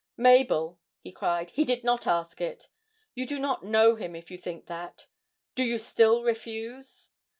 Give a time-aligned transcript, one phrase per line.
[0.17, 2.69] 'Mabel,' he cried, 'he did not ask it
[3.13, 5.05] you do not know him if you think that.
[5.53, 7.09] Do you still refuse?'